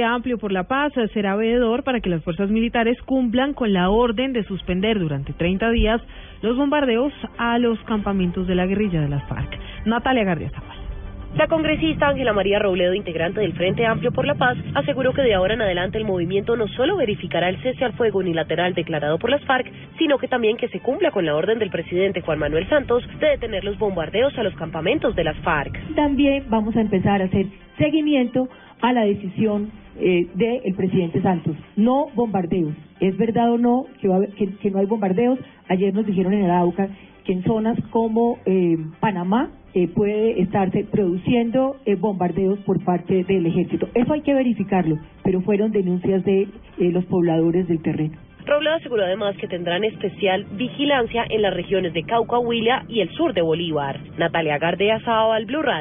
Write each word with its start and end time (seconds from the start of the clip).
Amplio 0.00 0.38
por 0.38 0.52
la 0.52 0.64
Paz 0.64 0.94
será 1.12 1.36
veedor 1.36 1.84
para 1.84 2.00
que 2.00 2.08
las 2.08 2.24
fuerzas 2.24 2.48
militares 2.48 2.96
cumplan 3.02 3.52
con 3.52 3.74
la 3.74 3.90
orden 3.90 4.32
de 4.32 4.42
suspender 4.44 4.98
durante 4.98 5.34
30 5.34 5.68
días 5.68 6.00
los 6.40 6.56
bombardeos 6.56 7.12
a 7.36 7.58
los 7.58 7.78
campamentos 7.80 8.46
de 8.46 8.54
la 8.54 8.64
guerrilla 8.64 9.02
de 9.02 9.10
las 9.10 9.22
FARC. 9.28 9.58
Natalia 9.84 10.24
Gardia 10.24 10.50
La 11.36 11.48
congresista 11.48 12.08
Ángela 12.08 12.34
María 12.34 12.58
Robledo, 12.58 12.92
integrante 12.92 13.40
del 13.40 13.54
Frente 13.54 13.86
Amplio 13.86 14.12
por 14.12 14.26
la 14.26 14.34
Paz, 14.34 14.58
aseguró 14.74 15.14
que 15.14 15.22
de 15.22 15.32
ahora 15.32 15.54
en 15.54 15.62
adelante 15.62 15.96
el 15.96 16.04
movimiento 16.04 16.56
no 16.56 16.68
solo 16.68 16.98
verificará 16.98 17.48
el 17.48 17.60
cese 17.62 17.86
al 17.86 17.94
fuego 17.94 18.18
unilateral 18.18 18.74
declarado 18.74 19.18
por 19.18 19.30
las 19.30 19.42
FARC, 19.46 19.66
sino 19.96 20.18
que 20.18 20.28
también 20.28 20.58
que 20.58 20.68
se 20.68 20.80
cumpla 20.80 21.10
con 21.10 21.24
la 21.24 21.34
orden 21.34 21.58
del 21.58 21.70
presidente 21.70 22.20
Juan 22.20 22.38
Manuel 22.38 22.68
Santos 22.68 23.02
de 23.18 23.28
detener 23.28 23.64
los 23.64 23.78
bombardeos 23.78 24.36
a 24.36 24.42
los 24.42 24.54
campamentos 24.56 25.16
de 25.16 25.24
las 25.24 25.36
FARC. 25.38 25.94
También 25.94 26.44
vamos 26.50 26.76
a 26.76 26.82
empezar 26.82 27.22
a 27.22 27.24
hacer 27.24 27.46
seguimiento 27.78 28.48
a 28.82 28.92
la 28.92 29.04
decisión 29.04 29.72
eh, 29.98 30.26
del 30.34 30.74
presidente 30.74 31.22
Santos. 31.22 31.56
No 31.76 32.08
bombardeos. 32.14 32.74
¿Es 33.00 33.16
verdad 33.16 33.52
o 33.52 33.58
no 33.58 33.86
que, 34.02 34.48
que, 34.60 34.70
no 34.70 34.80
hay 34.80 34.86
bombardeos? 34.86 35.38
Ayer 35.68 35.94
nos 35.94 36.04
dijeron 36.04 36.34
en 36.34 36.44
Arauca 36.44 36.88
que 37.24 37.32
en 37.32 37.42
zonas 37.44 37.78
como 37.90 38.38
eh, 38.44 38.76
Panamá 39.00 39.50
eh, 39.74 39.88
puede 39.88 40.40
estarse 40.40 40.84
produciendo 40.84 41.76
eh, 41.86 41.94
bombardeos 41.94 42.58
por 42.60 42.84
parte 42.84 43.24
del 43.24 43.46
ejército. 43.46 43.88
Eso 43.94 44.12
hay 44.12 44.20
que 44.20 44.34
verificarlo, 44.34 44.98
pero 45.24 45.40
fueron 45.40 45.72
denuncias 45.72 46.24
de 46.24 46.42
eh, 46.42 46.48
los 46.78 47.04
pobladores 47.06 47.66
del 47.68 47.80
terreno. 47.82 48.18
Robledo 48.44 48.74
aseguró 48.74 49.04
además 49.04 49.36
que 49.36 49.46
tendrán 49.46 49.84
especial 49.84 50.44
vigilancia 50.52 51.24
en 51.28 51.42
las 51.42 51.54
regiones 51.54 51.92
de 51.92 52.02
Cauca, 52.02 52.38
Huila 52.38 52.84
y 52.88 53.00
el 53.00 53.10
sur 53.10 53.34
de 53.34 53.40
Bolívar. 53.40 54.00
Natalia 54.18 54.58
Gardea, 54.58 54.98
Sao 55.04 55.32
al 55.32 55.46
Blue 55.46 55.62
Radio. 55.62 55.80